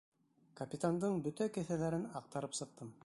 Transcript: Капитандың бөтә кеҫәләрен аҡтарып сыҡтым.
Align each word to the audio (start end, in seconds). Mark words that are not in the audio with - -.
Капитандың 0.61 1.19
бөтә 1.27 1.49
кеҫәләрен 1.59 2.09
аҡтарып 2.21 2.59
сыҡтым. 2.63 2.93